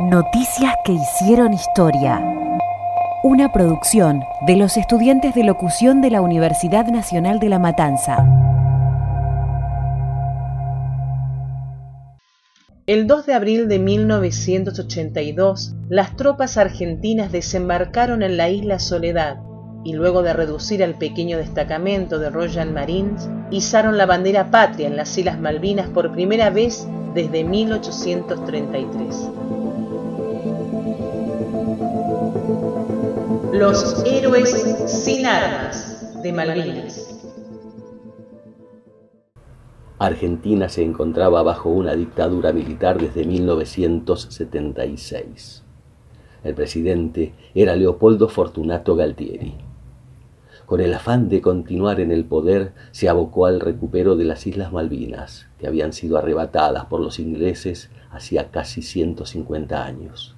Noticias 0.00 0.74
que 0.84 0.90
hicieron 0.90 1.52
historia. 1.52 2.20
Una 3.22 3.52
producción 3.52 4.24
de 4.44 4.56
los 4.56 4.76
estudiantes 4.76 5.36
de 5.36 5.44
locución 5.44 6.02
de 6.02 6.10
la 6.10 6.20
Universidad 6.20 6.88
Nacional 6.88 7.38
de 7.38 7.48
La 7.48 7.60
Matanza. 7.60 8.26
El 12.88 13.06
2 13.06 13.24
de 13.24 13.34
abril 13.34 13.68
de 13.68 13.78
1982, 13.78 15.76
las 15.88 16.16
tropas 16.16 16.56
argentinas 16.56 17.30
desembarcaron 17.30 18.24
en 18.24 18.36
la 18.36 18.48
isla 18.48 18.80
Soledad 18.80 19.36
y 19.84 19.92
luego 19.92 20.24
de 20.24 20.32
reducir 20.32 20.82
al 20.82 20.98
pequeño 20.98 21.38
destacamento 21.38 22.18
de 22.18 22.30
Royal 22.30 22.72
Marines, 22.72 23.30
izaron 23.52 23.96
la 23.96 24.06
bandera 24.06 24.50
patria 24.50 24.88
en 24.88 24.96
las 24.96 25.16
Islas 25.16 25.38
Malvinas 25.38 25.88
por 25.90 26.10
primera 26.10 26.50
vez 26.50 26.88
desde 27.14 27.44
1833. 27.44 29.30
Los 33.54 34.04
héroes 34.04 34.50
sin 34.86 35.24
armas 35.26 36.22
de 36.22 36.32
Malvinas. 36.32 37.20
Argentina 39.98 40.68
se 40.68 40.82
encontraba 40.82 41.42
bajo 41.42 41.70
una 41.70 41.94
dictadura 41.94 42.52
militar 42.52 43.00
desde 43.00 43.24
1976. 43.24 45.62
El 46.42 46.54
presidente 46.54 47.32
era 47.54 47.76
Leopoldo 47.76 48.28
Fortunato 48.28 48.96
Galtieri 48.96 49.54
con 50.66 50.80
el 50.80 50.94
afán 50.94 51.28
de 51.28 51.42
continuar 51.42 52.00
en 52.00 52.10
el 52.10 52.24
poder, 52.24 52.72
se 52.90 53.08
abocó 53.08 53.46
al 53.46 53.60
recupero 53.60 54.16
de 54.16 54.24
las 54.24 54.46
Islas 54.46 54.72
Malvinas, 54.72 55.46
que 55.58 55.66
habían 55.66 55.92
sido 55.92 56.16
arrebatadas 56.16 56.86
por 56.86 57.00
los 57.00 57.18
ingleses 57.18 57.90
hacía 58.10 58.50
casi 58.50 58.80
150 58.80 59.84
años. 59.84 60.36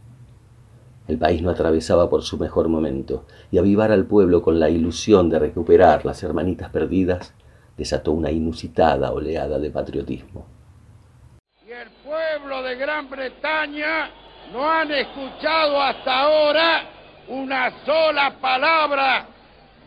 El 1.09 1.19
país 1.19 1.41
no 1.43 1.51
atravesaba 1.51 2.11
por 2.11 2.23
su 2.23 2.39
mejor 2.39 2.69
momento, 2.69 3.27
y 3.51 3.59
avivar 3.59 3.93
al 3.93 4.07
pueblo 4.07 4.43
con 4.43 4.59
la 4.59 4.69
ilusión 4.69 5.31
de 5.31 5.39
recuperar 5.39 6.05
las 6.05 6.23
hermanitas 6.23 6.71
perdidas 6.71 7.33
desató 7.77 8.13
una 8.13 8.31
inusitada 8.31 9.13
oleada 9.13 9.59
de 9.59 9.71
patriotismo. 9.71 10.47
Y 11.67 11.71
el 11.71 11.91
pueblo 12.05 12.63
de 12.63 12.77
Gran 12.77 13.09
Bretaña 13.09 14.11
no 14.53 14.69
han 14.69 14.91
escuchado 14.91 15.81
hasta 15.81 16.21
ahora 16.21 16.83
una 17.29 17.71
sola 17.85 18.35
palabra 18.41 19.27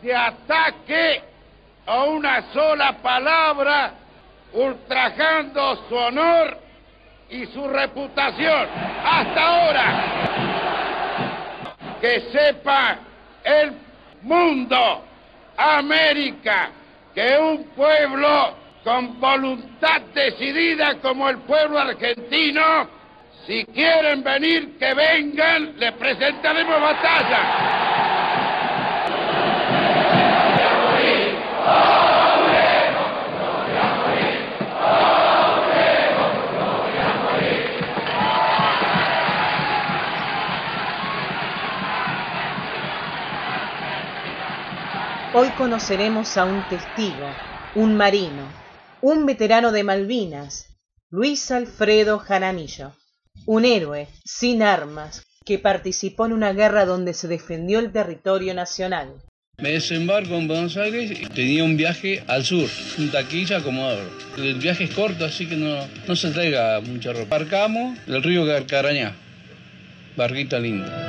de 0.02 0.16
ataque 0.16 1.22
a 1.86 2.04
una 2.04 2.54
sola 2.54 2.98
palabra, 3.02 3.94
ultrajando 4.54 5.88
su 5.88 5.96
honor 5.96 6.58
y 7.30 7.46
su 7.48 7.68
reputación. 7.68 8.68
Hasta 9.04 9.42
ahora, 9.42 10.29
que 12.00 12.22
sepa 12.32 12.98
el 13.44 13.74
mundo, 14.22 15.04
América, 15.58 16.70
que 17.14 17.38
un 17.38 17.64
pueblo 17.76 18.56
con 18.84 19.20
voluntad 19.20 20.02
decidida 20.14 20.96
como 21.02 21.30
el 21.30 21.40
pueblo 21.40 21.80
argentino, 21.80 22.88
si 23.46 23.66
quieren 23.66 24.24
venir, 24.24 24.78
que 24.78 24.94
vengan, 24.94 25.78
les 25.78 25.92
presentaremos 25.94 26.82
batalla. 26.82 27.90
Hoy 45.42 45.52
conoceremos 45.52 46.36
a 46.36 46.44
un 46.44 46.68
testigo, 46.68 47.26
un 47.74 47.96
marino, 47.96 48.52
un 49.02 49.26
veterano 49.26 49.72
de 49.72 49.86
Malvinas, 49.86 50.78
Luis 51.10 51.50
Alfredo 51.52 52.20
Jaramillo, 52.20 52.92
un 53.46 53.64
héroe 53.64 54.10
sin 54.26 54.62
armas 54.62 55.26
que 55.46 55.58
participó 55.58 56.26
en 56.26 56.34
una 56.34 56.52
guerra 56.52 56.84
donde 56.84 57.14
se 57.14 57.30
defendió 57.30 57.80
el 57.80 57.94
territorio 57.94 58.54
nacional. 58.54 59.14
Me 59.60 59.72
desembarco 59.72 60.36
en 60.36 60.50
Buenos 60.50 60.76
Aires 60.76 61.10
y 61.10 61.26
tenía 61.28 61.64
un 61.64 61.78
viaje 61.78 62.22
al 62.28 62.44
sur, 62.44 62.68
un 62.98 63.10
taquilla 63.10 63.64
Comodoro. 63.64 64.10
El 64.38 64.56
viaje 64.56 64.84
es 64.84 64.94
corto, 64.94 65.24
así 65.24 65.48
que 65.48 65.56
no, 65.56 65.88
no 66.06 66.16
se 66.18 66.32
traiga 66.32 66.82
mucha 66.82 67.14
ropa. 67.14 67.38
Parcamos 67.38 67.98
el 68.08 68.22
río 68.22 68.46
Carcarañá, 68.46 69.16
barquita 70.18 70.60
linda. 70.60 71.09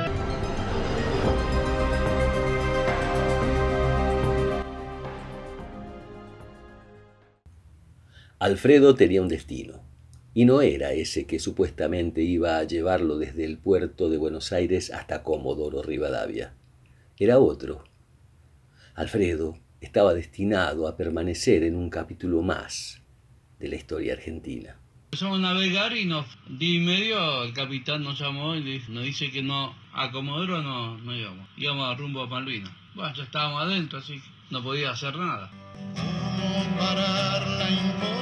Alfredo 8.41 8.95
tenía 8.95 9.21
un 9.21 9.27
destino, 9.27 9.83
y 10.33 10.45
no 10.45 10.63
era 10.63 10.93
ese 10.93 11.27
que 11.27 11.37
supuestamente 11.37 12.23
iba 12.23 12.57
a 12.57 12.63
llevarlo 12.63 13.19
desde 13.19 13.45
el 13.45 13.59
puerto 13.59 14.09
de 14.09 14.17
Buenos 14.17 14.51
Aires 14.51 14.89
hasta 14.89 15.21
Comodoro 15.21 15.83
Rivadavia. 15.83 16.55
Era 17.19 17.37
otro. 17.37 17.83
Alfredo 18.95 19.59
estaba 19.79 20.15
destinado 20.15 20.87
a 20.87 20.97
permanecer 20.97 21.61
en 21.61 21.75
un 21.75 21.91
capítulo 21.91 22.41
más 22.41 23.03
de 23.59 23.67
la 23.67 23.75
historia 23.75 24.13
argentina. 24.13 24.75
Empezamos 25.11 25.37
a 25.37 25.41
navegar 25.43 25.95
y 25.95 26.05
nos 26.05 26.25
di 26.49 26.79
medio, 26.79 27.43
el 27.43 27.53
capitán 27.53 28.01
nos 28.01 28.19
llamó 28.19 28.55
y 28.55 28.81
nos 28.89 29.03
dice 29.03 29.29
que 29.29 29.43
no, 29.43 29.75
a 29.93 30.11
Comodoro 30.11 30.63
no, 30.63 30.97
no 30.97 31.15
íbamos, 31.15 31.47
íbamos 31.57 31.93
a 31.93 31.95
rumbo 31.95 32.23
a 32.23 32.27
Malvinas. 32.27 32.71
Bueno, 32.95 33.13
ya 33.13 33.21
estábamos 33.21 33.61
adentro, 33.61 33.99
así 33.99 34.15
que 34.15 34.27
no 34.49 34.63
podía 34.63 34.89
hacer 34.89 35.15
nada. 35.15 35.51
¿Cómo 35.93 36.77
parar 36.79 37.47
la 37.47 38.20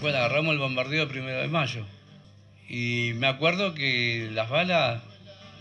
Bueno, 0.00 0.18
agarramos 0.18 0.52
el 0.52 0.60
bombardeo 0.60 1.02
el 1.02 1.08
primero 1.08 1.40
de 1.40 1.48
mayo. 1.48 1.84
Y 2.68 3.12
me 3.16 3.26
acuerdo 3.26 3.74
que 3.74 4.28
las 4.32 4.48
balas, 4.48 5.02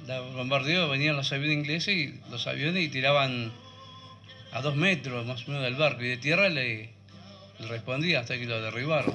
los 0.06 0.36
bombardeos 0.36 0.92
venían 0.92 1.16
los 1.16 1.32
aviones 1.32 1.58
ingleses 1.58 1.96
y 1.96 2.20
los 2.30 2.46
aviones 2.46 2.84
y 2.84 2.90
tiraban 2.90 3.52
a 4.52 4.62
dos 4.62 4.76
metros 4.76 5.26
más 5.26 5.44
o 5.44 5.52
menos 5.52 5.64
del 5.64 5.74
barco 5.74 6.04
y 6.04 6.10
de 6.10 6.18
tierra 6.18 6.50
le, 6.50 6.92
le 7.60 7.68
respondía 7.68 8.20
hasta 8.20 8.38
que 8.38 8.46
lo 8.46 8.62
derribaron. 8.62 9.12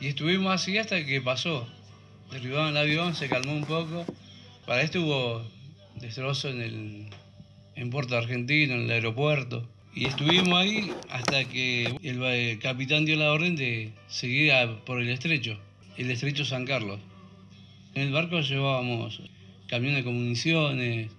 Y 0.00 0.08
estuvimos 0.08 0.52
así 0.52 0.76
hasta 0.76 1.02
que 1.06 1.22
pasó. 1.22 1.66
Derribaron 2.30 2.68
el 2.68 2.76
avión, 2.76 3.14
se 3.14 3.30
calmó 3.30 3.52
un 3.52 3.64
poco. 3.64 4.04
Para 4.66 4.82
esto 4.82 5.00
hubo 5.00 5.59
destrozo 6.00 6.48
en 6.48 6.60
el 6.60 7.06
en 7.80 7.90
Puerto 7.90 8.16
Argentino, 8.16 8.74
en 8.74 8.82
el 8.82 8.90
aeropuerto. 8.90 9.66
Y 9.94 10.04
estuvimos 10.04 10.54
ahí 10.54 10.92
hasta 11.08 11.44
que 11.44 11.86
el, 12.02 12.58
capitán 12.58 13.04
dio 13.04 13.16
la 13.16 13.32
orden 13.32 13.56
de 13.56 13.92
seguir 14.08 14.52
por 14.84 15.00
el 15.00 15.08
estrecho, 15.08 15.58
el 15.96 16.10
estrecho 16.10 16.44
San 16.44 16.66
Carlos. 16.66 17.00
En 17.94 18.02
el 18.02 18.12
barco 18.12 18.40
llevábamos 18.40 19.22
camiones 19.66 20.04
de 20.04 20.10
municiones, 20.10 21.10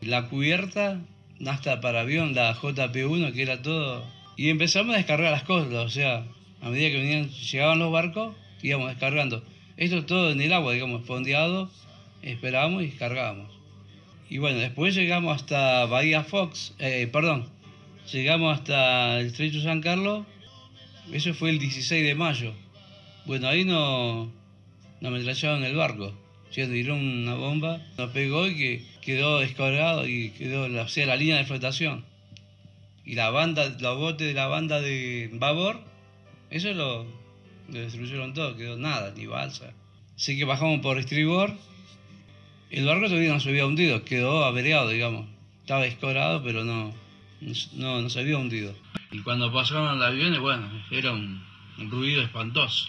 la 0.00 0.28
cubierta, 0.28 1.00
hasta 1.46 1.80
para 1.80 2.00
avión, 2.00 2.34
la 2.34 2.54
JP1, 2.54 3.32
que 3.32 3.42
era 3.42 3.62
todo. 3.62 4.04
Y 4.36 4.48
empezamos 4.48 4.94
a 4.94 4.98
descargar 4.98 5.30
las 5.30 5.44
cosas, 5.44 5.72
o 5.74 5.88
sea, 5.90 6.24
a 6.60 6.70
medida 6.70 6.90
que 6.90 6.98
venían, 6.98 7.28
llegaban 7.28 7.78
los 7.78 7.92
barcos, 7.92 8.34
íbamos 8.62 8.88
descargando. 8.88 9.44
Esto 9.76 10.04
todo 10.06 10.32
en 10.32 10.40
el 10.40 10.52
agua, 10.52 10.72
digamos, 10.72 11.04
fondeado, 11.04 11.70
esperábamos 12.22 12.82
y 12.82 12.86
descargábamos. 12.86 13.61
Y 14.32 14.38
bueno, 14.38 14.60
después 14.60 14.94
llegamos 14.94 15.36
hasta 15.36 15.84
Bahía 15.84 16.24
Fox, 16.24 16.72
eh, 16.78 17.06
perdón, 17.12 17.50
llegamos 18.10 18.58
hasta 18.58 19.20
el 19.20 19.26
Estrecho 19.26 19.60
San 19.60 19.82
Carlos, 19.82 20.24
eso 21.12 21.34
fue 21.34 21.50
el 21.50 21.58
16 21.58 22.02
de 22.02 22.14
mayo. 22.14 22.54
Bueno, 23.26 23.46
ahí 23.48 23.66
no, 23.66 24.32
nos 25.02 25.12
ametrallaron 25.12 25.64
el 25.64 25.76
barco, 25.76 26.14
se 26.48 26.66
tiró 26.66 26.94
una 26.94 27.34
bomba, 27.34 27.82
nos 27.98 28.10
pegó 28.12 28.46
y 28.46 28.56
que 28.56 28.86
quedó 29.02 29.40
descargado 29.40 30.08
y 30.08 30.30
quedó 30.30 30.64
o 30.82 30.88
sea, 30.88 31.04
la 31.04 31.16
línea 31.16 31.36
de 31.36 31.44
flotación. 31.44 32.06
Y 33.04 33.16
la 33.16 33.28
banda, 33.28 33.68
los 33.80 33.98
botes 33.98 34.28
de 34.28 34.32
la 34.32 34.46
banda 34.46 34.80
de 34.80 35.28
babor 35.34 35.78
eso 36.48 36.72
lo, 36.72 37.04
destruyeron 37.68 38.32
todo, 38.32 38.56
quedó 38.56 38.78
nada, 38.78 39.12
ni 39.14 39.26
balsa. 39.26 39.74
Así 40.16 40.38
que 40.38 40.46
bajamos 40.46 40.80
por 40.80 40.96
estribor. 40.96 41.52
El 42.72 42.86
barco 42.86 43.04
todavía 43.04 43.34
no 43.34 43.38
se 43.38 43.50
había 43.50 43.66
hundido, 43.66 44.02
quedó 44.02 44.46
averiado, 44.46 44.88
digamos. 44.88 45.26
Estaba 45.60 45.84
escorado, 45.84 46.42
pero 46.42 46.64
no, 46.64 46.94
no, 47.74 48.00
no 48.00 48.08
se 48.08 48.20
había 48.20 48.38
hundido. 48.38 48.74
Y 49.10 49.18
cuando 49.18 49.52
pasaron 49.52 49.98
los 49.98 50.08
aviones, 50.08 50.40
bueno, 50.40 50.70
era 50.90 51.12
un, 51.12 51.42
ruido 51.90 52.22
espantoso. 52.22 52.88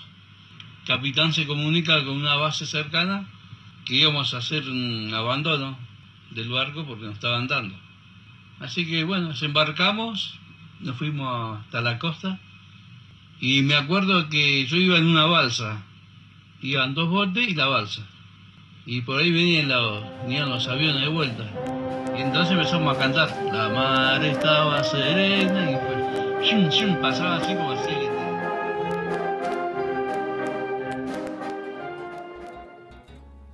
capitán 0.88 1.34
se 1.34 1.46
comunica 1.46 2.02
con 2.06 2.16
una 2.16 2.36
base 2.36 2.66
cercana 2.66 3.28
que 3.86 3.96
íbamos 3.96 4.34
a 4.34 4.38
hacer 4.38 4.70
un 4.70 5.14
abandono 5.14 5.78
del 6.32 6.48
barco 6.48 6.86
porque 6.86 7.04
nos 7.04 7.16
estaban 7.16 7.50
dando. 7.50 7.76
Así 8.62 8.86
que 8.86 9.04
bueno, 9.04 9.30
desembarcamos, 9.30 10.40
nos 10.80 10.96
fuimos 10.96 11.60
hasta 11.60 11.82
la 11.82 12.00
costa 12.00 12.40
y 13.42 13.64
me 13.64 13.76
acuerdo 13.76 14.30
que 14.30 14.66
yo 14.66 14.78
iba 14.78 14.98
en 14.98 15.08
una 15.08 15.26
balsa, 15.26 15.84
iban 16.62 16.94
dos 16.94 17.10
botes 17.10 17.50
y 17.50 17.54
la 17.54 17.66
balsa. 17.66 18.08
Y 18.86 19.02
por 19.02 19.22
ahí 19.22 19.32
venían 19.32 20.50
los, 20.50 20.68
aviones 20.68 21.02
de 21.02 21.08
vuelta. 21.08 21.44
Y 22.18 22.22
entonces 22.22 22.52
empezamos 22.52 22.96
a 22.96 23.00
cantar. 23.00 23.30
La 23.52 23.70
mar 23.70 24.24
estaba 24.26 24.84
serena 24.84 25.72
y 25.72 25.76
pues, 25.76 26.98
pasaba 27.02 27.38
así 27.38 27.56
como 27.56 27.72
así. 27.72 27.92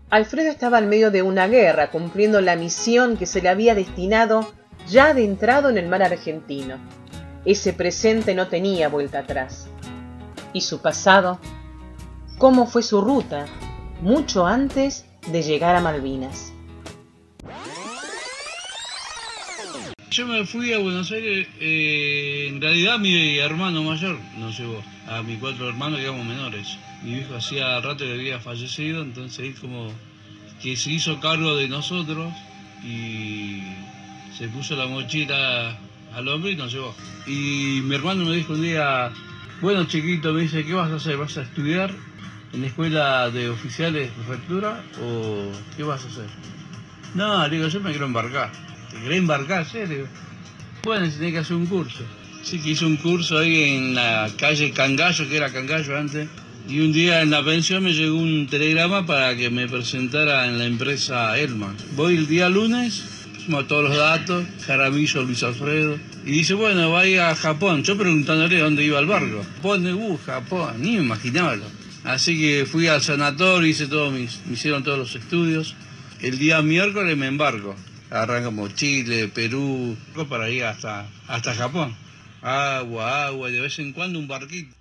Alfredo 0.10 0.50
estaba 0.50 0.80
en 0.80 0.90
medio 0.90 1.12
de 1.12 1.22
una 1.22 1.48
guerra, 1.48 1.92
cumpliendo 1.92 2.42
la 2.42 2.56
misión 2.56 3.16
que 3.16 3.28
se 3.28 3.44
le 3.44 3.50
había 3.50 3.76
destinado 3.76 4.52
ya 4.88 5.10
adentrado 5.10 5.70
en 5.70 5.78
el 5.78 5.88
mar 5.88 6.02
argentino. 6.02 6.78
Ese 7.46 7.74
presente 7.74 8.34
no 8.34 8.48
tenía 8.48 8.90
vuelta 8.90 9.20
atrás. 9.20 9.68
¿Y 10.54 10.62
su 10.62 10.82
pasado? 10.82 11.40
¿Cómo 12.40 12.66
fue 12.66 12.82
su 12.82 13.02
ruta? 13.02 13.46
Mucho 14.02 14.48
antes 14.48 15.06
de 15.32 15.42
llegar 15.44 15.76
a 15.76 15.82
Malvinas. 15.82 16.54
Yo 20.10 20.26
me 20.26 20.46
fui 20.46 20.74
a 20.74 20.80
Buenos 20.80 21.12
Aires, 21.12 21.48
eh, 21.60 22.48
en 22.50 22.60
realidad 22.60 22.98
mi 22.98 23.38
hermano 23.38 23.84
mayor 23.84 24.18
nos 24.38 24.58
llevó, 24.58 24.82
a 25.08 25.22
mis 25.22 25.38
cuatro 25.38 25.70
hermanos, 25.70 26.00
digamos, 26.00 26.26
menores. 26.26 26.78
Mi 27.04 27.20
hijo 27.20 27.36
hacía 27.36 27.80
rato 27.80 28.06
que 28.06 28.14
había 28.14 28.40
fallecido, 28.40 29.04
entonces 29.04 29.40
él 29.40 29.56
como 29.62 29.92
que 30.62 30.76
se 30.76 30.92
hizo 30.92 31.20
cargo 31.20 31.56
de 31.56 31.70
nosotros 31.70 32.34
y 32.84 33.62
se 34.36 34.48
puso 34.48 34.76
la 34.76 34.88
mochila 34.88 35.78
al 36.14 36.28
hombre 36.28 36.52
y 36.52 36.56
nos 36.56 36.74
llevó. 36.74 36.96
Y 37.28 37.82
mi 37.84 37.96
hermano 37.96 38.26
me 38.26 38.36
dijo 38.36 38.54
un 38.54 38.64
día, 38.64 39.12
bueno 39.62 39.86
chiquito, 39.86 40.34
me 40.34 40.42
dice, 40.42 40.66
¿qué 40.66 40.74
vas 40.74 40.92
a 40.92 40.96
hacer? 40.96 41.18
¿Vas 41.18 41.38
a 41.38 41.44
estudiar 41.44 41.94
en 42.54 42.62
la 42.62 42.68
escuela 42.68 43.30
de 43.30 43.50
oficiales 43.50 44.10
de 44.10 44.24
prefectura 44.24 44.84
o 45.04 45.52
qué 45.76 45.84
vas 45.84 46.04
a 46.06 46.08
hacer? 46.08 46.28
No, 47.16 47.48
digo, 47.50 47.68
yo 47.68 47.80
me 47.82 47.92
quiero 47.92 48.06
embarcar. 48.06 48.52
¿Te 48.92 49.00
querés 49.02 49.18
embarcar? 49.20 49.66
Sí, 49.66 49.78
le 49.80 49.88
digo. 49.88 50.08
Bueno, 50.84 51.10
tenés 51.10 51.32
que 51.34 51.38
hacer 51.40 51.56
un 51.56 51.66
curso. 51.66 52.04
Sí, 52.44 52.60
que 52.60 52.72
hice 52.72 52.86
un 52.86 52.98
curso 52.98 53.38
ahí 53.38 53.64
en 53.64 53.96
la 53.96 54.30
calle 54.38 54.72
Cangallo, 54.72 55.28
que 55.28 55.38
era 55.38 55.52
Cangallo 55.52 55.98
antes. 55.98 56.28
Y 56.68 56.82
un 56.82 56.94
día 56.94 57.22
en 57.22 57.32
la 57.32 57.44
pensión 57.44 57.84
me 57.84 57.94
llegó 57.94 58.16
un 58.18 58.48
telegrama 58.48 59.06
para 59.06 59.36
que 59.36 59.50
me 59.50 59.68
presentara 59.68 60.48
en 60.48 60.58
la 60.58 60.66
empresa 60.66 61.38
Elma. 61.38 61.74
Voy 61.96 62.16
el 62.16 62.28
día 62.28 62.48
lunes, 62.48 63.04
pusimos 63.34 63.68
todos 63.68 63.90
los 63.90 63.98
datos, 63.98 64.46
Jaramillo, 64.66 65.24
Luis 65.24 65.44
Alfredo. 65.44 65.98
Y 66.26 66.32
dice, 66.32 66.54
bueno, 66.54 66.92
va 66.92 67.02
a 67.02 67.08
ir 67.08 67.20
a 67.22 67.36
Japón. 67.36 67.84
Yo 67.84 67.98
preguntándole 67.98 68.60
dónde 68.60 68.84
iba 68.84 69.00
el 69.00 69.08
barco. 69.08 69.44
Japón, 69.56 69.88
uh, 69.88 70.18
Japón, 70.26 70.76
ni 70.80 70.98
me 70.98 71.04
imaginaba. 71.04 71.58
Así 72.04 72.40
que 72.40 72.66
fui 72.66 72.88
al 72.88 73.02
sanatorio, 73.02 73.68
hice 73.68 73.88
todo 73.88 74.12
mis, 74.12 74.40
me 74.46 74.54
hicieron 74.54 74.84
todos 74.84 74.98
los 74.98 75.16
estudios. 75.16 75.76
El 76.22 76.38
día 76.38 76.62
miércoles 76.62 77.18
me 77.18 77.28
embarco. 77.28 77.76
Arrancamos 78.10 78.74
Chile, 78.76 79.28
Perú, 79.28 79.96
para 80.28 80.50
ir 80.50 80.64
hasta, 80.64 81.08
hasta 81.28 81.54
Japón. 81.54 81.96
Agua, 82.42 83.28
agua, 83.28 83.52
de 83.52 83.62
vez 83.62 83.78
en 83.80 83.94
cuando 83.94 84.18
un 84.18 84.28
barquito. 84.28 84.76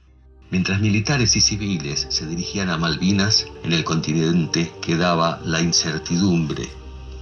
Mientras 0.51 0.81
militares 0.81 1.37
y 1.37 1.43
civiles 1.43 2.07
se 2.09 2.27
dirigían 2.27 2.71
a 2.71 2.79
Malvinas, 2.79 3.47
en 3.65 3.73
el 3.73 3.85
continente 3.85 4.73
quedaba 4.81 5.43
la 5.45 5.61
incertidumbre. 5.61 6.67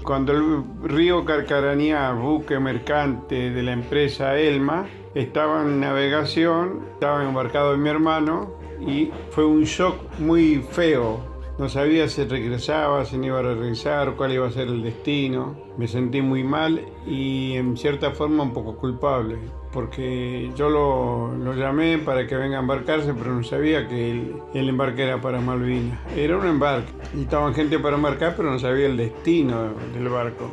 Cuando 0.07 0.35
el 0.35 0.63
río 0.85 1.25
Carcarañá, 1.25 2.13
buque 2.13 2.61
mercante 2.61 3.51
de 3.51 3.61
la 3.65 3.73
empresa 3.73 4.39
Elma, 4.39 4.87
estaba 5.17 5.63
en 5.63 5.81
navegación, 5.81 6.87
estaba 6.93 7.25
embarcado 7.25 7.77
mi 7.77 7.89
hermano 7.89 8.53
y 8.81 9.11
fue 9.31 9.45
un 9.45 9.65
shock 9.65 9.97
muy 10.21 10.65
feo 10.71 11.37
no 11.59 11.71
sabía 11.71 12.07
si 12.07 12.23
regresaba, 12.25 13.07
si 13.07 13.17
no 13.17 13.27
iba 13.27 13.39
a 13.39 13.43
regresar, 13.43 14.15
cuál 14.15 14.33
iba 14.33 14.47
a 14.47 14.51
ser 14.51 14.69
el 14.69 14.83
destino. 14.83 15.57
Me 15.79 15.89
sentí 15.89 16.21
muy 16.21 16.45
mal 16.45 16.85
y 17.07 17.55
en 17.55 17.79
cierta 17.79 18.11
forma 18.11 18.43
un 18.43 18.53
poco 18.53 18.77
culpable, 18.77 19.39
porque 19.77 20.51
yo 20.57 20.71
lo, 20.71 21.55
llamé 21.55 21.99
para 21.99 22.27
que 22.27 22.35
venga 22.35 22.57
a 22.57 22.61
embarcarse, 22.61 23.13
pero 23.13 23.35
no 23.35 23.45
sabía 23.45 23.87
que 23.87 24.33
el, 24.55 24.69
embarque 24.71 25.03
era 25.03 25.21
para 25.21 25.39
Malvinas. 25.39 25.99
Era 26.17 26.39
un 26.39 26.47
embarque, 26.47 26.91
y 27.15 27.21
estaban 27.21 27.55
gente 27.55 27.79
para 27.79 27.97
embarcar, 27.97 28.37
pero 28.39 28.51
no 28.51 28.59
sabía 28.59 28.87
el 28.87 28.97
destino 28.97 29.75
del 29.93 30.09
barco. 30.09 30.51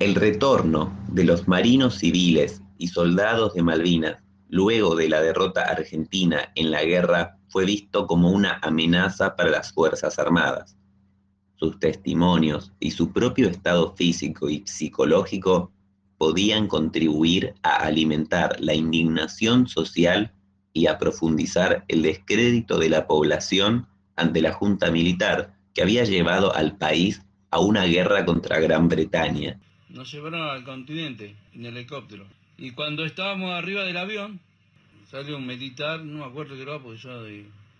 El 0.00 0.14
retorno 0.14 0.92
de 1.08 1.24
los 1.24 1.48
marinos 1.48 1.94
civiles 1.94 2.60
y 2.76 2.88
soldados 2.88 3.54
de 3.54 3.62
Malvinas 3.62 4.24
luego 4.54 4.94
de 4.94 5.08
la 5.08 5.20
derrota 5.20 5.62
argentina 5.62 6.52
en 6.54 6.70
la 6.70 6.84
guerra 6.84 7.33
fue 7.48 7.64
visto 7.64 8.06
como 8.06 8.30
una 8.30 8.58
amenaza 8.62 9.36
para 9.36 9.50
las 9.50 9.72
Fuerzas 9.72 10.18
Armadas. 10.18 10.76
Sus 11.56 11.78
testimonios 11.78 12.72
y 12.80 12.90
su 12.90 13.12
propio 13.12 13.48
estado 13.48 13.94
físico 13.94 14.50
y 14.50 14.62
psicológico 14.66 15.70
podían 16.18 16.68
contribuir 16.68 17.54
a 17.62 17.76
alimentar 17.84 18.56
la 18.60 18.74
indignación 18.74 19.66
social 19.68 20.32
y 20.72 20.86
a 20.86 20.98
profundizar 20.98 21.84
el 21.88 22.02
descrédito 22.02 22.78
de 22.78 22.88
la 22.88 23.06
población 23.06 23.86
ante 24.16 24.42
la 24.42 24.52
junta 24.52 24.90
militar 24.90 25.54
que 25.74 25.82
había 25.82 26.04
llevado 26.04 26.54
al 26.54 26.76
país 26.76 27.22
a 27.50 27.60
una 27.60 27.84
guerra 27.84 28.24
contra 28.24 28.58
Gran 28.58 28.88
Bretaña 28.88 29.60
nos 29.94 30.12
llevaron 30.12 30.42
al 30.42 30.64
continente 30.64 31.36
en 31.52 31.66
helicóptero. 31.66 32.26
Y 32.58 32.72
cuando 32.72 33.04
estábamos 33.04 33.52
arriba 33.52 33.84
del 33.84 33.96
avión, 33.96 34.40
salió 35.14 35.36
un 35.36 35.46
militar, 35.46 36.00
no 36.00 36.18
me 36.18 36.24
acuerdo 36.24 36.56
qué 36.56 36.62
era, 36.62 36.80
porque 36.80 36.98
yo 36.98 37.24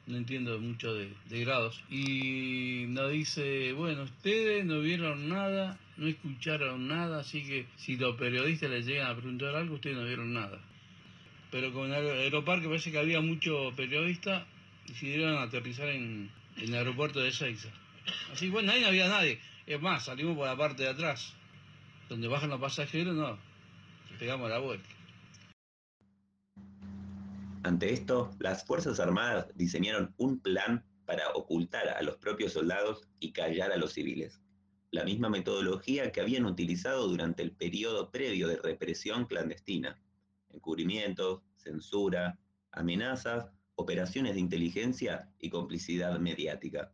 no 0.07 0.17
entiendo 0.17 0.57
mucho 0.61 0.95
de, 0.95 1.11
grados, 1.29 1.83
y 1.91 2.85
nos 2.87 3.11
dice, 3.11 3.73
bueno, 3.73 4.05
ustedes 4.05 4.65
no 4.65 4.79
vieron 4.79 5.29
nada, 5.29 5.77
no 5.97 6.07
escucharon 6.07 6.87
nada, 6.87 7.19
así 7.19 7.43
que 7.43 7.67
si 7.77 7.97
los 7.97 8.15
periodistas 8.15 8.71
les 8.71 8.87
llegan 8.87 9.11
a 9.11 9.17
preguntar 9.17 9.57
algo, 9.57 9.75
ustedes 9.75 9.97
no 9.97 10.05
vieron 10.05 10.33
nada. 10.33 10.61
Pero 11.51 11.73
con 11.73 11.93
el 11.93 12.07
aeroparque 12.07 12.69
parece 12.69 12.93
que 12.93 12.99
había 12.99 13.21
muchos 13.21 13.75
periodistas, 13.75 14.45
decidieron 14.87 15.37
aterrizar 15.39 15.89
en, 15.89 16.31
en 16.57 16.69
el 16.69 16.75
aeropuerto 16.75 17.19
de 17.19 17.33
Seiza. 17.33 17.71
Así 18.33 18.47
que 18.47 18.53
bueno, 18.53 18.71
ahí 18.71 18.81
no 18.81 18.87
había 18.87 19.09
nadie. 19.09 19.41
Es 19.67 19.81
más, 19.81 20.05
salimos 20.05 20.37
por 20.37 20.47
la 20.47 20.57
parte 20.57 20.85
de 20.85 20.91
atrás 20.91 21.35
donde 22.09 22.29
bajan 22.29 22.51
los 22.51 22.61
pasajeros, 22.61 23.17
no, 23.17 23.37
pegamos 24.21 24.49
la 24.49 24.59
vuelta. 24.59 24.89
Ante 27.65 27.95
esto, 27.95 28.31
las 28.41 28.67
Fuerzas 28.67 29.01
Armadas 29.01 29.47
diseñaron 29.55 30.15
un 30.19 30.39
plan 30.39 30.85
para 31.07 31.31
ocultar 31.31 31.89
a 31.89 32.03
los 32.03 32.19
propios 32.19 32.53
soldados 32.53 33.09
y 33.21 33.33
callar 33.33 33.73
a 33.73 33.79
los 33.79 33.95
civiles. 33.95 34.43
La 34.91 35.03
misma 35.03 35.31
metodología 35.31 36.13
que 36.13 36.21
habían 36.21 36.45
utilizado 36.45 37.09
durante 37.09 37.43
el 37.43 37.53
periodo 37.53 38.11
previo 38.11 38.49
de 38.49 38.57
represión 38.57 39.25
clandestina. 39.25 39.99
Encubrimientos, 40.51 41.41
censura, 41.57 42.39
amenazas, 42.71 43.47
operaciones 43.77 44.35
de 44.35 44.41
inteligencia 44.41 45.33
y 45.39 45.49
complicidad 45.49 46.19
mediática. 46.19 46.93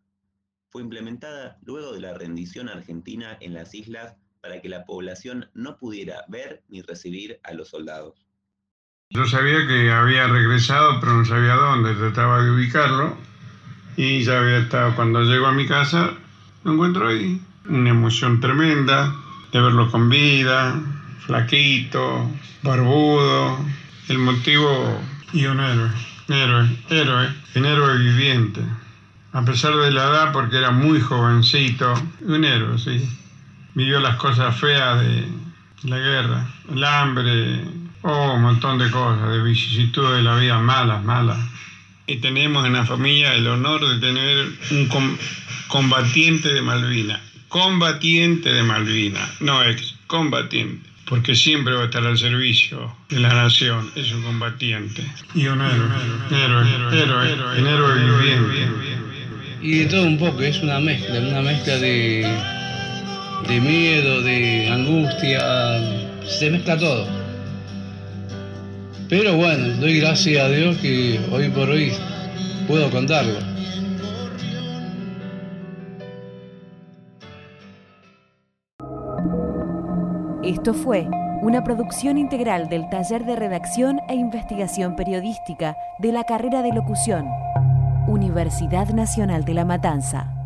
Fue 0.69 0.83
implementada 0.83 1.59
luego 1.63 1.93
de 1.93 2.01
la 2.01 2.15
rendición 2.15 2.69
argentina 2.69 3.37
en 3.41 3.55
las 3.55 3.75
islas 3.75 4.17
para 4.41 4.61
que 4.61 4.69
la 4.69 4.85
población 4.85 5.51
no 5.53 5.79
pudiera 5.79 6.25
ver 6.29 6.63
ni 6.69 6.81
recibir 6.81 7.41
a 7.43 7.55
los 7.55 7.71
soldados. 7.71 8.30
Yo 9.13 9.27
sabía 9.27 9.67
que 9.67 9.91
había 9.91 10.29
regresado, 10.29 11.01
pero 11.01 11.15
no 11.15 11.25
sabía 11.25 11.55
dónde, 11.55 11.95
trataba 11.95 12.43
de 12.43 12.53
ubicarlo 12.53 13.17
y 13.97 14.23
ya 14.23 14.39
había 14.39 14.59
estado, 14.59 14.95
cuando 14.95 15.25
llego 15.25 15.49
a 15.49 15.53
mi 15.53 15.67
casa, 15.67 16.13
lo 16.63 16.73
encuentro 16.73 17.09
ahí. 17.09 17.43
Una 17.69 17.91
emoción 17.91 18.39
tremenda 18.39 19.13
de 19.53 19.61
verlo 19.61 19.91
con 19.91 20.09
vida, 20.09 20.81
flaquito, 21.27 22.31
barbudo, 22.63 23.59
el 24.09 24.19
motivo 24.19 25.03
y 25.33 25.45
un 25.47 25.59
héroe, 25.59 25.91
héroe, 26.29 26.79
héroe, 26.89 27.35
un 27.57 27.67
héroe 27.67 27.99
viviente. 27.99 28.63
A 29.33 29.45
pesar 29.45 29.75
de 29.75 29.91
la 29.91 30.05
edad, 30.05 30.33
porque 30.33 30.59
era 30.59 30.71
muy 30.71 31.01
jovencito, 31.01 31.95
un 32.21 32.45
héroe, 32.45 32.79
sí 32.79 33.09
vivió 33.75 34.01
las 34.01 34.17
cosas 34.17 34.59
feas 34.59 35.01
de 35.01 35.27
la 35.83 35.99
guerra, 35.99 36.47
el 36.73 36.85
hambre, 36.85 37.65
oh, 38.03 38.35
un 38.35 38.43
montón 38.43 38.79
de 38.79 38.91
cosas, 38.91 39.31
de 39.31 39.43
vicisitudes 39.43 40.17
de 40.17 40.23
la 40.23 40.37
vida 40.37 40.59
malas, 40.59 41.03
malas. 41.05 41.39
Y 42.07 42.17
tenemos 42.17 42.67
en 42.67 42.73
la 42.73 42.85
familia 42.85 43.35
el 43.35 43.47
honor 43.47 43.87
de 43.89 43.99
tener 43.99 44.47
un 44.71 45.19
combatiente 45.69 46.53
de 46.53 46.63
Malvina, 46.63 47.21
combatiente 47.49 48.53
de 48.53 48.63
Malvina, 48.63 49.21
no 49.41 49.63
ex, 49.63 49.95
combatiente. 50.07 50.89
porque 51.05 51.35
siempre 51.35 51.75
va 51.75 51.83
a 51.83 51.85
estar 51.87 52.05
al 52.05 52.19
servicio 52.19 52.97
de 53.09 53.21
la 53.21 53.35
nación, 53.35 53.91
es 53.97 54.13
un 54.13 54.23
combatiente 54.23 55.05
y 55.35 55.47
un 55.47 55.61
héroe, 55.61 55.89
héroe, 56.31 56.67
héroe, 56.93 57.33
héroe, 57.33 57.61
un 57.61 57.67
héroe 57.67 57.95
viviente. 57.99 58.69
Y 59.63 59.79
de 59.79 59.87
todo 59.87 60.05
un 60.05 60.19
poco, 60.19 60.41
es 60.41 60.59
una 60.63 60.81
mezcla, 60.81 61.21
una 61.21 61.43
mezcla 61.43 61.77
de, 61.77 62.27
de 63.47 63.61
miedo, 63.61 64.23
de 64.23 64.71
angustia, 64.71 65.41
se 66.27 66.51
mezcla 66.51 66.79
todo. 66.79 67.20
Pero 69.11 69.37
bueno, 69.37 69.67
doy 69.81 69.99
gracias 69.99 70.41
a 70.41 70.49
Dios 70.49 70.77
que 70.77 71.19
hoy 71.33 71.49
por 71.49 71.69
hoy 71.69 71.93
puedo 72.69 72.89
contarlo. 72.93 73.41
Esto 80.45 80.75
fue 80.75 81.09
una 81.43 81.65
producción 81.65 82.19
integral 82.19 82.69
del 82.69 82.89
Taller 82.89 83.25
de 83.25 83.35
Redacción 83.35 83.99
e 84.09 84.15
Investigación 84.15 84.95
Periodística 84.95 85.77
de 85.99 86.13
la 86.13 86.23
carrera 86.23 86.63
de 86.63 86.73
locución, 86.73 87.27
Universidad 88.07 88.91
Nacional 88.91 89.45
de 89.45 89.55
La 89.55 89.65
Matanza. 89.65 90.40